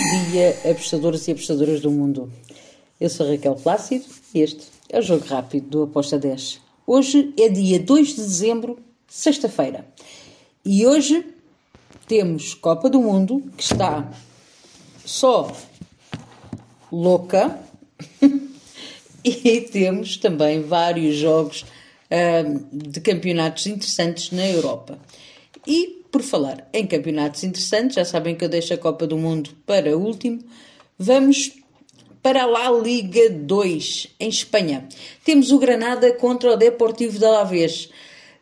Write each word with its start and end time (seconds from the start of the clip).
dia, 0.00 0.56
apostadores 0.70 1.28
e 1.28 1.32
apostadoras 1.32 1.80
do 1.80 1.90
mundo. 1.90 2.32
Eu 3.00 3.10
sou 3.10 3.28
Raquel 3.28 3.54
Plácido 3.54 4.04
e 4.34 4.40
este 4.40 4.66
é 4.88 4.98
o 4.98 5.02
Jogo 5.02 5.26
Rápido 5.26 5.68
do 5.68 5.82
Aposta 5.82 6.18
10. 6.18 6.60
Hoje 6.86 7.34
é 7.38 7.48
dia 7.48 7.78
2 7.78 8.08
de 8.08 8.16
dezembro, 8.16 8.78
sexta-feira. 9.06 9.86
E 10.64 10.86
hoje 10.86 11.24
temos 12.06 12.54
Copa 12.54 12.88
do 12.88 13.00
Mundo, 13.00 13.42
que 13.56 13.62
está 13.62 14.10
só 15.04 15.52
louca, 16.90 17.58
e 19.22 19.60
temos 19.60 20.16
também 20.16 20.62
vários 20.62 21.16
jogos 21.16 21.64
de 22.72 23.00
campeonatos 23.00 23.66
interessantes 23.66 24.32
na 24.32 24.46
Europa. 24.48 24.98
E, 25.66 25.99
por 26.10 26.22
falar 26.22 26.68
em 26.72 26.86
campeonatos 26.86 27.44
interessantes, 27.44 27.96
já 27.96 28.04
sabem 28.04 28.34
que 28.34 28.44
eu 28.44 28.48
deixo 28.48 28.74
a 28.74 28.78
Copa 28.78 29.06
do 29.06 29.16
Mundo 29.16 29.50
para 29.66 29.96
último, 29.96 30.40
vamos 30.98 31.52
para 32.22 32.44
a 32.44 32.70
Liga 32.70 33.30
2, 33.30 34.08
em 34.20 34.28
Espanha. 34.28 34.86
Temos 35.24 35.50
o 35.50 35.58
Granada 35.58 36.12
contra 36.12 36.52
o 36.52 36.56
Deportivo 36.56 37.18
de 37.18 37.24
Alavés. 37.24 37.88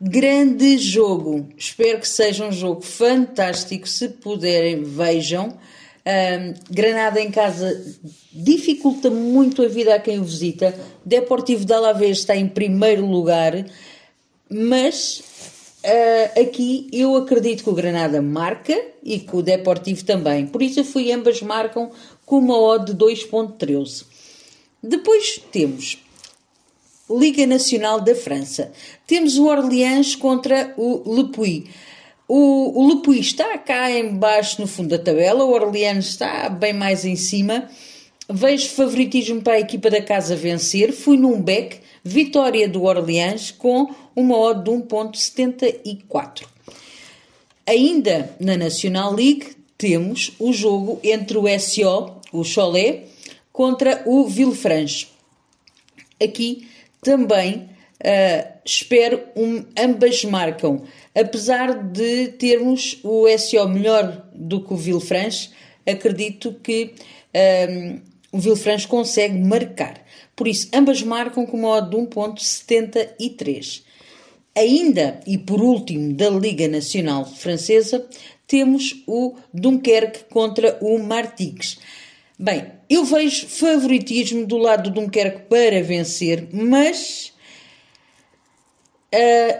Grande 0.00 0.78
jogo. 0.78 1.48
Espero 1.56 2.00
que 2.00 2.08
seja 2.08 2.46
um 2.46 2.52
jogo 2.52 2.82
fantástico. 2.82 3.88
Se 3.88 4.08
puderem, 4.08 4.82
vejam. 4.82 5.58
Um, 6.06 6.54
Granada 6.70 7.20
em 7.20 7.30
casa 7.30 7.82
dificulta 8.30 9.10
muito 9.10 9.62
a 9.62 9.68
vida 9.68 9.94
a 9.94 9.98
quem 9.98 10.18
o 10.18 10.24
visita. 10.24 10.78
Deportivo 11.04 11.64
de 11.64 11.72
Alavés 11.72 12.18
está 12.18 12.36
em 12.36 12.46
primeiro 12.46 13.06
lugar, 13.06 13.64
mas 14.50 15.22
uh, 15.84 16.40
aqui 16.40 16.88
eu 16.92 17.14
acredito 17.16 17.62
que 17.62 17.70
o 17.70 17.74
Granada 17.74 18.20
marca 18.22 18.80
e 19.02 19.18
que 19.18 19.36
o 19.36 19.42
Deportivo 19.42 20.04
também. 20.04 20.46
Por 20.46 20.62
isso 20.62 20.80
eu 20.80 20.84
fui 20.84 21.12
ambas 21.12 21.42
marcam 21.42 21.90
com 22.24 22.38
uma 22.38 22.58
odd 22.58 22.92
de 22.92 23.04
2.13. 23.04 24.04
Depois 24.82 25.40
temos 25.52 25.98
Liga 27.10 27.46
Nacional 27.46 28.00
da 28.00 28.14
França. 28.14 28.72
Temos 29.06 29.36
o 29.36 29.46
Orleans 29.46 30.16
contra 30.16 30.72
o 30.76 31.14
Le 31.14 31.28
Puy. 31.28 31.66
O, 32.26 32.80
o 32.80 32.88
Lepuy 32.88 33.20
está 33.20 33.58
cá 33.58 33.90
embaixo 33.90 34.60
no 34.60 34.66
fundo 34.66 34.88
da 34.88 34.98
tabela, 34.98 35.44
o 35.44 35.52
Orleans 35.52 36.06
está 36.06 36.48
bem 36.48 36.72
mais 36.72 37.04
em 37.04 37.16
cima. 37.16 37.68
Vejo 38.28 38.70
favoritismo 38.70 39.42
para 39.42 39.54
a 39.54 39.60
equipa 39.60 39.90
da 39.90 40.00
casa 40.00 40.34
vencer. 40.34 40.92
Fui 40.92 41.18
num 41.18 41.40
back, 41.40 41.80
vitória 42.02 42.66
do 42.66 42.84
Orleans 42.84 43.50
com 43.50 43.94
uma 44.14 44.36
odd 44.38 44.64
de 44.64 44.70
1.74. 44.70 46.46
Ainda 47.66 48.34
na 48.38 48.56
National 48.56 49.12
League 49.12 49.56
temos 49.78 50.32
o 50.38 50.52
jogo 50.52 51.00
entre 51.02 51.38
o 51.38 51.44
SO, 51.58 52.20
o 52.32 52.44
Cholet, 52.44 53.06
contra 53.52 54.02
o 54.06 54.26
Villefranche. 54.26 55.08
Aqui 56.22 56.68
também 57.00 57.68
uh, 58.00 58.58
espero 58.64 59.22
um, 59.36 59.64
ambas 59.78 60.24
marcam. 60.24 60.82
Apesar 61.14 61.72
de 61.84 62.28
termos 62.28 62.98
o 63.02 63.26
SO 63.38 63.68
melhor 63.68 64.26
do 64.34 64.60
que 64.60 64.72
o 64.72 64.76
Villefranche, 64.76 65.50
acredito 65.86 66.54
que 66.62 66.94
um, 67.70 68.00
o 68.32 68.38
Villefranche 68.38 68.88
consegue 68.88 69.38
marcar. 69.38 70.04
Por 70.34 70.48
isso, 70.48 70.68
ambas 70.72 71.02
marcam 71.02 71.46
com 71.46 71.56
uma 71.56 71.68
odd 71.68 71.90
de 71.90 71.96
1.73. 71.96 73.82
Ainda, 74.56 75.18
e 75.26 75.36
por 75.36 75.60
último, 75.60 76.14
da 76.14 76.30
Liga 76.30 76.68
Nacional 76.68 77.26
Francesa, 77.26 78.06
temos 78.46 79.02
o 79.04 79.34
Dunkerque 79.52 80.26
contra 80.30 80.78
o 80.80 80.96
Martigues. 80.98 81.76
Bem, 82.38 82.66
eu 82.88 83.04
vejo 83.04 83.48
favoritismo 83.48 84.46
do 84.46 84.56
lado 84.56 84.90
do 84.90 85.00
Dunkerque 85.00 85.48
para 85.48 85.82
vencer, 85.82 86.46
mas 86.52 87.32
uh, 89.12 89.58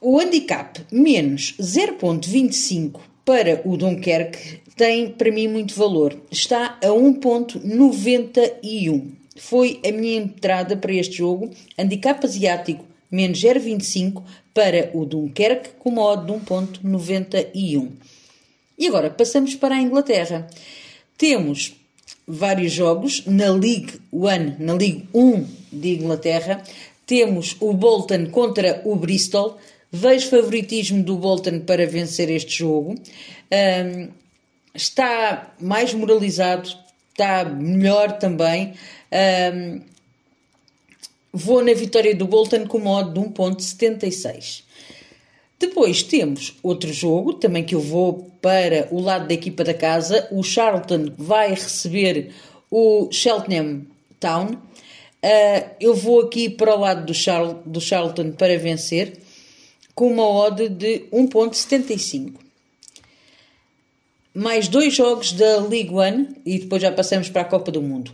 o 0.00 0.20
handicap 0.20 0.80
menos 0.92 1.56
0.25 1.60 3.00
para 3.24 3.60
o 3.64 3.76
Dunkerque 3.76 4.60
tem 4.76 5.10
para 5.10 5.32
mim 5.32 5.48
muito 5.48 5.74
valor. 5.74 6.16
Está 6.30 6.78
a 6.80 6.86
1.91. 6.86 9.10
Foi 9.38 9.80
a 9.84 9.90
minha 9.90 10.18
entrada 10.18 10.76
para 10.76 10.92
este 10.92 11.16
jogo. 11.16 11.50
Handicap 11.76 12.24
asiático 12.24 12.84
menos 13.16 13.40
0.25 13.40 14.22
para 14.52 14.90
o 14.94 15.04
Dunkerque 15.06 15.70
com 15.78 15.90
uma 15.90 16.02
odd 16.02 16.26
de 16.26 16.32
1.91. 16.38 17.90
E 18.78 18.86
agora 18.86 19.08
passamos 19.08 19.54
para 19.54 19.74
a 19.74 19.80
Inglaterra. 19.80 20.46
Temos 21.16 21.74
vários 22.26 22.72
jogos 22.72 23.24
na 23.26 23.50
League 23.50 24.00
One, 24.12 24.56
na 24.58 24.74
League 24.74 25.08
1 25.14 25.46
de 25.72 25.94
Inglaterra. 25.94 26.62
Temos 27.06 27.56
o 27.60 27.72
Bolton 27.72 28.26
contra 28.26 28.82
o 28.84 28.96
Bristol. 28.96 29.58
Vejo 29.90 30.28
favoritismo 30.28 31.02
do 31.02 31.16
Bolton 31.16 31.60
para 31.60 31.86
vencer 31.86 32.30
este 32.30 32.58
jogo. 32.58 32.94
Um, 33.50 34.08
está 34.74 35.54
mais 35.58 35.94
moralizado, 35.94 36.68
está 37.10 37.44
melhor 37.44 38.18
também. 38.18 38.74
Um, 39.10 39.80
vou 41.36 41.62
na 41.62 41.74
vitória 41.74 42.14
do 42.14 42.26
Bolton 42.26 42.66
com 42.66 42.78
modo 42.78 43.12
de 43.12 43.28
1.76. 43.28 44.64
Depois 45.58 46.02
temos 46.02 46.54
outro 46.62 46.92
jogo, 46.92 47.34
também 47.34 47.64
que 47.64 47.74
eu 47.74 47.80
vou 47.80 48.30
para 48.42 48.88
o 48.90 49.00
lado 49.00 49.26
da 49.26 49.34
equipa 49.34 49.64
da 49.64 49.72
casa. 49.72 50.28
O 50.30 50.42
Charlton 50.42 51.12
vai 51.16 51.50
receber 51.50 52.32
o 52.70 53.08
Cheltenham 53.10 53.86
Town. 54.20 54.48
Uh, 54.52 55.70
eu 55.80 55.94
vou 55.94 56.20
aqui 56.20 56.48
para 56.48 56.74
o 56.74 56.80
lado 56.80 57.06
do, 57.06 57.14
Char 57.14 57.54
do 57.64 57.80
Charlton 57.80 58.32
para 58.32 58.58
vencer, 58.58 59.18
com 59.94 60.12
uma 60.12 60.28
odd 60.28 60.68
de 60.68 61.04
1.75. 61.12 62.34
Mais 64.34 64.68
dois 64.68 64.94
jogos 64.94 65.32
da 65.32 65.60
League 65.60 65.92
One 65.92 66.28
e 66.44 66.58
depois 66.58 66.82
já 66.82 66.92
passamos 66.92 67.30
para 67.30 67.40
a 67.42 67.46
Copa 67.46 67.72
do 67.72 67.80
Mundo. 67.80 68.12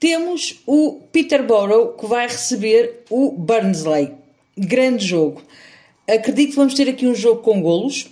Temos 0.00 0.62
o 0.66 1.02
Peterborough 1.12 1.92
que 1.92 2.06
vai 2.06 2.26
receber 2.26 3.04
o 3.10 3.32
Barnsley. 3.32 4.14
Grande 4.56 5.06
jogo. 5.06 5.42
Acredito 6.08 6.50
que 6.50 6.56
vamos 6.56 6.72
ter 6.72 6.88
aqui 6.88 7.06
um 7.06 7.14
jogo 7.14 7.42
com 7.42 7.60
golos. 7.60 8.08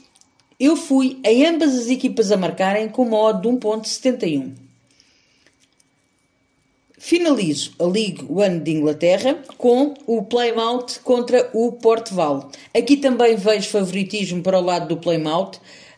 Eu 0.61 0.77
fui 0.77 1.19
em 1.25 1.47
ambas 1.47 1.75
as 1.75 1.89
equipas 1.89 2.31
a 2.31 2.37
marcarem 2.37 2.91
com 2.91 3.03
uma 3.03 3.17
odd 3.19 3.41
de 3.41 3.49
1.71. 3.49 4.53
Finalizo 6.99 7.73
a 7.79 7.85
League 7.85 8.27
One 8.29 8.61
de 8.61 8.73
Inglaterra 8.73 9.39
com 9.57 9.95
o 10.07 10.23
Plymouth 10.25 11.01
contra 11.03 11.49
o 11.55 11.73
Port 11.73 12.11
Vale. 12.11 12.45
Aqui 12.77 12.99
também 12.99 13.35
vejo 13.37 13.71
favoritismo 13.71 14.43
para 14.43 14.59
o 14.59 14.63
lado 14.63 14.89
do 14.89 14.97
Plymouth. 14.99 15.53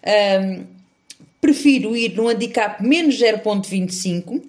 Um, 0.06 0.64
prefiro 1.40 1.96
ir 1.96 2.14
no 2.14 2.28
handicap 2.28 2.80
menos 2.86 3.16
0.25, 3.16 4.40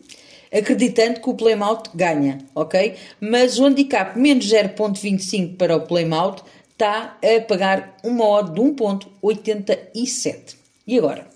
acreditando 0.51 1.22
que 1.22 1.29
o 1.29 1.34
Plymouth 1.34 1.84
ganha, 1.94 2.39
ok? 2.53 2.95
Mas 3.19 3.57
o 3.57 3.66
handicap 3.66 4.17
menos 4.19 4.45
0.25 4.45 5.56
para 5.56 5.75
o 5.75 5.81
Plymouth 5.81 6.44
está 6.72 7.17
a 7.22 7.41
pagar 7.41 7.97
uma 8.03 8.28
odd 8.28 8.51
de 8.53 8.59
1.87. 8.59 10.56
E 10.85 10.97
agora? 10.97 11.28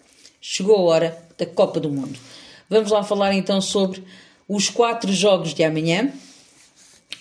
Chegou 0.42 0.76
a 0.76 0.82
hora 0.82 1.26
da 1.38 1.46
Copa 1.46 1.80
do 1.80 1.90
Mundo. 1.90 2.20
Vamos 2.70 2.92
lá 2.92 3.04
falar 3.04 3.34
então 3.34 3.62
sobre 3.62 4.04
os 4.48 4.70
quatro 4.70 5.12
jogos 5.14 5.54
de 5.54 5.64
amanhã, 5.64 6.12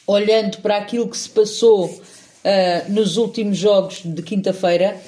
olhando 0.07 0.59
para 0.59 0.77
aquilo 0.77 1.09
que 1.09 1.17
se 1.17 1.29
passou 1.29 1.87
uh, 1.87 2.93
nos 2.93 3.17
últimos 3.17 3.57
jogos 3.57 4.01
de 4.05 4.23
quinta-feira, 4.23 5.01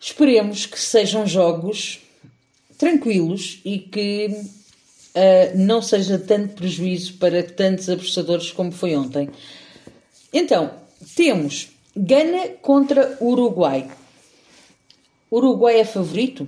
esperemos 0.00 0.66
que 0.66 0.78
sejam 0.78 1.26
jogos 1.26 2.00
tranquilos 2.78 3.60
e 3.64 3.78
que 3.78 4.40
uh, 5.16 5.56
não 5.58 5.80
seja 5.80 6.18
tanto 6.18 6.54
prejuízo 6.54 7.14
para 7.14 7.42
tantos 7.42 7.88
apostadores 7.88 8.52
como 8.52 8.70
foi 8.70 8.94
ontem. 8.94 9.30
Então, 10.32 10.70
temos 11.16 11.70
Gana 11.96 12.48
contra 12.60 13.16
Uruguai. 13.20 13.90
Uruguai 15.32 15.80
é 15.80 15.84
favorito? 15.84 16.46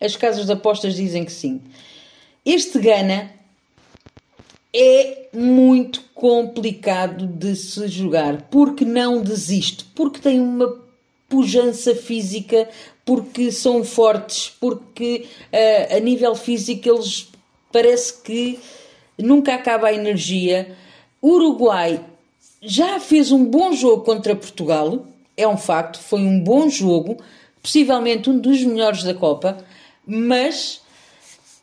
As 0.00 0.16
casas 0.16 0.46
de 0.46 0.52
apostas 0.52 0.96
dizem 0.96 1.24
que 1.24 1.32
sim. 1.32 1.60
Este 2.44 2.80
Gana 2.80 3.30
é 4.74 5.28
muito 5.32 6.02
complicado 6.12 7.26
de 7.26 7.54
se 7.54 7.86
jogar 7.86 8.42
porque 8.50 8.84
não 8.84 9.22
desiste, 9.22 9.84
porque 9.94 10.18
tem 10.18 10.40
uma 10.40 10.82
pujança 11.28 11.94
física, 11.94 12.68
porque 13.04 13.52
são 13.52 13.84
fortes, 13.84 14.52
porque 14.60 15.26
uh, 15.52 15.96
a 15.96 16.00
nível 16.00 16.34
físico 16.34 16.88
eles 16.88 17.31
parece 17.72 18.22
que 18.22 18.58
nunca 19.18 19.54
acaba 19.54 19.88
a 19.88 19.94
energia. 19.94 20.76
Uruguai 21.22 22.00
já 22.60 23.00
fez 23.00 23.32
um 23.32 23.44
bom 23.44 23.72
jogo 23.72 24.04
contra 24.04 24.36
Portugal, 24.36 25.06
é 25.36 25.46
um 25.48 25.56
facto, 25.56 25.98
foi 25.98 26.20
um 26.20 26.38
bom 26.38 26.68
jogo, 26.68 27.16
possivelmente 27.60 28.30
um 28.30 28.38
dos 28.38 28.62
melhores 28.62 29.02
da 29.02 29.14
Copa, 29.14 29.58
mas 30.06 30.80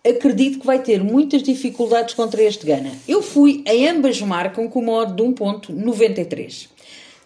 acredito 0.05 0.59
que 0.59 0.65
vai 0.65 0.79
ter 0.79 1.03
muitas 1.03 1.43
dificuldades 1.43 2.13
contra 2.13 2.41
este 2.41 2.65
Gana. 2.65 2.91
Eu 3.07 3.21
fui 3.21 3.63
em 3.65 3.87
ambas 3.87 4.21
marcam 4.21 4.67
com 4.67 4.79
uma 4.79 4.93
odd 4.93 5.13
de 5.13 5.23
1.93. 5.23 6.67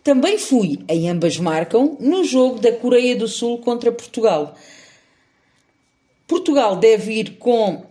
Também 0.04 0.38
fui 0.38 0.80
em 0.88 1.10
ambas 1.10 1.38
marcam 1.38 1.96
no 2.00 2.24
jogo 2.24 2.60
da 2.60 2.72
Coreia 2.74 3.16
do 3.16 3.28
Sul 3.28 3.60
contra 3.60 3.92
Portugal. 3.92 4.56
Portugal 6.28 6.76
deve 6.76 7.14
ir 7.14 7.38
com 7.38 7.84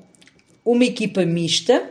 uma 0.64 0.84
equipa 0.84 1.24
mista. 1.24 1.90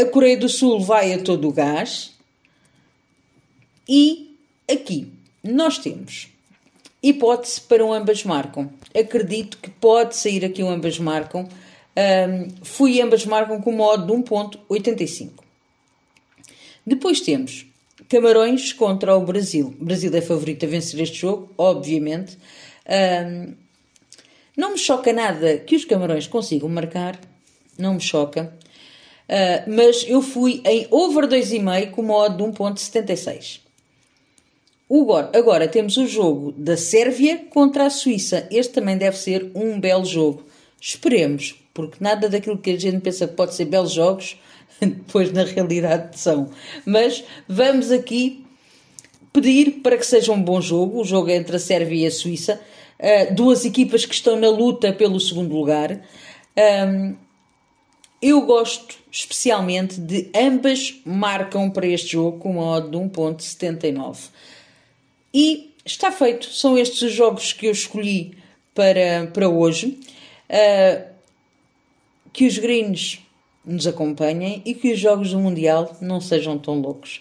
A 0.00 0.04
Coreia 0.06 0.36
do 0.36 0.48
Sul 0.48 0.80
vai 0.80 1.12
a 1.12 1.22
todo 1.22 1.48
o 1.48 1.52
gás. 1.52 2.12
E 3.88 4.36
aqui 4.70 5.10
nós 5.42 5.78
temos 5.78 6.28
hipótese 7.02 7.60
para 7.60 7.84
um 7.84 7.92
ambas 7.92 8.24
marcam. 8.24 8.70
Acredito 8.94 9.58
que 9.58 9.70
pode 9.70 10.16
sair 10.16 10.44
aqui 10.44 10.62
um 10.62 10.70
ambas 10.70 10.98
marcam. 10.98 11.48
Um, 11.96 12.48
fui 12.62 13.00
ambas 13.00 13.24
marcam 13.26 13.60
com 13.60 13.72
modo 13.72 14.06
de 14.06 14.12
1.85. 14.12 15.30
Depois 16.86 17.20
temos 17.20 17.66
Camarões 18.08 18.72
contra 18.72 19.16
o 19.16 19.24
Brasil. 19.24 19.74
O 19.80 19.84
Brasil 19.84 20.14
é 20.14 20.20
favorito 20.20 20.64
a 20.64 20.68
vencer 20.68 21.00
este 21.00 21.18
jogo, 21.18 21.52
obviamente. 21.58 22.38
Um, 22.88 23.54
não 24.56 24.72
me 24.72 24.78
choca 24.78 25.12
nada 25.12 25.58
que 25.58 25.76
os 25.76 25.84
Camarões 25.84 26.26
consigam 26.26 26.68
marcar, 26.68 27.18
não 27.78 27.94
me 27.94 28.00
choca. 28.00 28.52
Uh, 29.28 29.70
mas 29.70 30.04
eu 30.08 30.22
fui 30.22 30.62
em 30.64 30.86
over 30.90 31.26
2,5 31.26 31.90
com 31.90 32.02
modo 32.02 32.36
de 32.36 32.58
1.76. 32.58 33.60
Agora 35.34 35.68
temos 35.68 35.98
o 35.98 36.06
jogo 36.06 36.52
da 36.52 36.76
Sérvia 36.76 37.44
contra 37.50 37.84
a 37.84 37.90
Suíça. 37.90 38.48
Este 38.50 38.72
também 38.72 38.96
deve 38.96 39.18
ser 39.18 39.50
um 39.54 39.78
belo 39.78 40.04
jogo. 40.04 40.44
Esperemos, 40.80 41.54
porque 41.74 41.98
nada 42.00 42.28
daquilo 42.28 42.56
que 42.56 42.70
a 42.70 42.80
gente 42.80 43.00
pensa 43.00 43.28
que 43.28 43.34
pode 43.34 43.54
ser 43.54 43.66
belos 43.66 43.92
jogos, 43.92 44.38
depois 44.80 45.30
na 45.30 45.44
realidade 45.44 46.18
são. 46.18 46.50
Mas 46.86 47.22
vamos 47.46 47.92
aqui 47.92 48.46
pedir 49.30 49.82
para 49.82 49.98
que 49.98 50.06
seja 50.06 50.32
um 50.32 50.42
bom 50.42 50.60
jogo. 50.60 51.00
O 51.00 51.04
jogo 51.04 51.28
entre 51.28 51.56
a 51.56 51.58
Sérvia 51.58 52.04
e 52.04 52.06
a 52.06 52.10
Suíça. 52.10 52.58
Uh, 52.98 53.34
duas 53.34 53.66
equipas 53.66 54.06
que 54.06 54.14
estão 54.14 54.36
na 54.36 54.48
luta 54.48 54.90
pelo 54.92 55.20
segundo 55.20 55.54
lugar. 55.54 56.00
Um, 56.56 57.14
eu 58.20 58.40
gosto 58.42 58.96
especialmente 59.10 60.00
de 60.00 60.30
ambas 60.34 61.00
marcam 61.04 61.70
para 61.70 61.86
este 61.86 62.12
jogo 62.12 62.38
com 62.38 62.52
uma 62.52 62.76
odd 62.76 62.90
de 62.90 62.96
1.79. 62.96 64.16
E 65.32 65.74
está 65.84 66.10
feito. 66.10 66.50
São 66.50 66.76
estes 66.76 67.02
os 67.02 67.12
jogos 67.12 67.52
que 67.52 67.66
eu 67.66 67.72
escolhi 67.72 68.36
para, 68.74 69.30
para 69.32 69.48
hoje. 69.48 69.98
Uh, 70.48 71.08
que 72.32 72.46
os 72.46 72.56
greens 72.56 73.20
nos 73.64 73.86
acompanhem 73.86 74.62
e 74.64 74.74
que 74.74 74.92
os 74.92 74.98
jogos 74.98 75.32
do 75.32 75.38
Mundial 75.38 75.96
não 76.00 76.20
sejam 76.20 76.58
tão 76.58 76.80
loucos. 76.80 77.20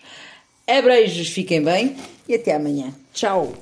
Abreijos, 0.67 1.29
fiquem 1.29 1.63
bem 1.63 1.95
e 2.27 2.35
até 2.35 2.55
amanhã. 2.55 2.94
Tchau! 3.13 3.53